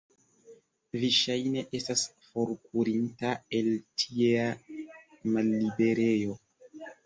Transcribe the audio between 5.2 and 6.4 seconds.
malliberejo?